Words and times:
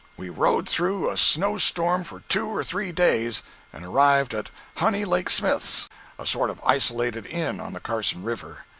We 0.17 0.29
rode 0.31 0.67
through 0.67 1.11
a 1.11 1.15
snow 1.15 1.59
storm 1.59 2.03
for 2.05 2.21
two 2.21 2.47
or 2.47 2.63
three 2.63 2.91
days, 2.91 3.43
and 3.71 3.85
arrived 3.85 4.33
at 4.33 4.49
"Honey 4.77 5.05
Lake 5.05 5.29
Smith's," 5.29 5.87
a 6.17 6.25
sort 6.25 6.49
of 6.49 6.59
isolated 6.65 7.27
inn 7.27 7.59
on 7.59 7.73
the 7.73 7.79
Carson 7.79 8.23
river. 8.23 8.65